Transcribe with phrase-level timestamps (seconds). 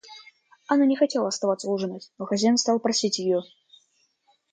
[0.67, 3.43] Анна не хотела оставаться ужинать, но хозяин стал просить ее.